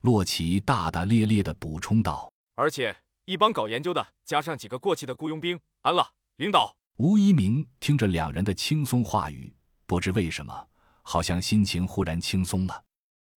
[0.00, 2.32] 洛奇大大咧咧地补充道。
[2.54, 6.76] 而且一帮搞研究的，加上几个过气的雇佣兵，安了，领导。
[6.96, 9.54] 吴一鸣听着两人的轻松话语，
[9.86, 10.68] 不知为什么，
[11.02, 12.84] 好像心情忽然轻松了。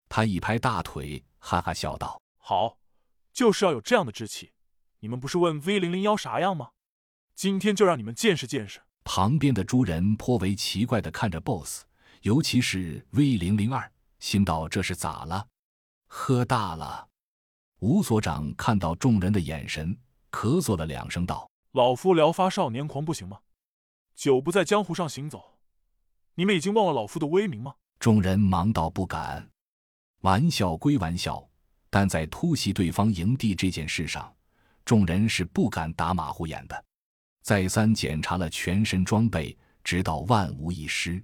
[0.08, 2.78] 他一拍大腿，哈哈笑道：“好，
[3.32, 4.52] 就是要有这样的志气。
[5.00, 6.70] 你们不是问 V 零零幺啥样吗？
[7.34, 11.84] 今天就让你们见识见识。”旁边的诸人颇为奇怪的看着 BOSS，
[12.22, 15.46] 尤其是 V 零零二，心道这是咋了？
[16.16, 17.08] 喝大了。
[17.80, 19.98] 吴所长看到众人的眼神，
[20.30, 23.40] 咳嗽了两声，道：“老夫聊发少年狂，不行吗？
[24.14, 25.58] 久不在江湖上行走，
[26.36, 29.50] 你们已经忘了老夫的威名吗？”众人忙道：“不敢。”
[30.22, 31.46] 玩笑归玩笑，
[31.90, 34.32] 但在突袭对方营地这件事上，
[34.84, 36.84] 众人是不敢打马虎眼的。
[37.42, 41.22] 再三检查了全身装备，直到万无一失。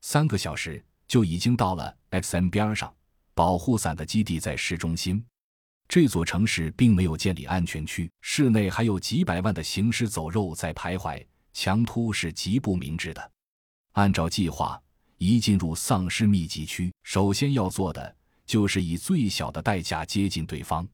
[0.00, 2.92] 三个小时就已经到了 XM 边上，
[3.36, 5.22] 保护伞的基地在市中心。
[5.86, 13.30] 这座城市并没有建立安全区，市内还有几百万的行尸走肉在徘徊，强突是极不明智的。
[13.92, 14.80] 按照计划，
[15.18, 20.88] 一进入丧尸密集区，首先要做的就是以最小的代价接近对方。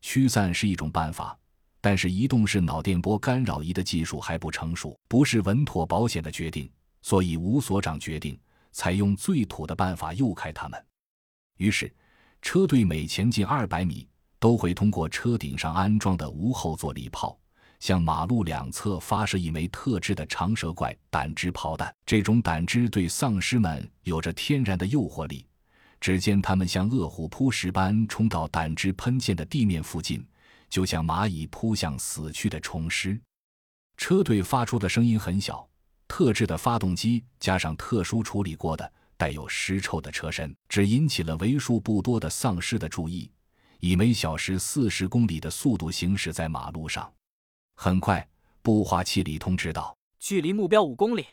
[0.00, 1.38] 驱散是一种办法。
[1.78, 6.68] 但是移动式脑电波干扰仪的技术还不成熟，不是稳妥保险的决定，
[7.00, 8.36] 所以吴所长决定
[8.72, 10.84] 采用最土的办法诱开他们。
[11.56, 11.92] 于是，
[12.42, 14.06] 车队每前进二百米，
[14.38, 17.38] 都会通过车顶上安装的无后座礼炮，
[17.80, 21.92] 向马路两侧发射一枚特制的长蛇怪胆汁炮弹。
[22.04, 25.46] 这种胆汁对丧尸们有着天然的诱惑力。
[25.98, 30.24] 只见他们像饿虎扑食般冲到胆汁喷溅的地面附近。
[30.68, 33.18] 就像蚂蚁扑向死去的虫尸，
[33.96, 35.66] 车队发出的声音很小，
[36.08, 43.30] 特制的发动机加上特殊处理过的带有尸臭的车身，只引起了为数不多的丧尸的注意，
[43.80, 47.12] 以每小时四十公里的速度行驶在马路上。
[47.74, 48.26] 很快，
[48.62, 51.26] 步话器里通知道：距离目标五公里，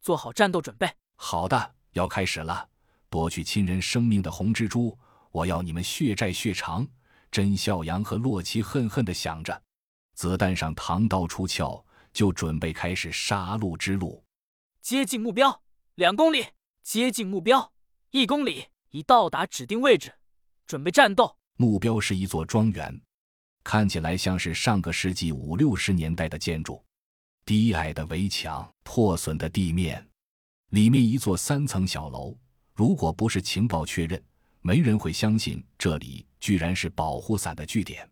[0.00, 0.88] 做好战斗准备。
[1.16, 2.68] 好的，要开始了。
[3.08, 4.98] 夺去亲人生命的红蜘蛛，
[5.30, 6.86] 我要你们血债血偿。
[7.30, 9.62] 甄孝阳和洛奇恨恨地想着，
[10.14, 14.24] 子弹上膛刀出鞘，就准备开始杀戮之路。
[14.80, 15.62] 接近目标
[15.96, 16.46] 两公里，
[16.86, 17.72] 接近目标
[18.12, 20.14] 一公里，已到达指定位置，
[20.68, 21.36] 准备战斗。
[21.56, 23.02] 目标是一座庄园，
[23.64, 26.80] 看起来像是上个世纪五六十年代的建筑，
[27.44, 30.08] 低矮的围墙，破损的地面，
[30.68, 32.38] 里面一座三层小楼。
[32.72, 34.22] 如果不是情报确认。
[34.60, 38.08] 没人会相信这里居然是保护伞的据点。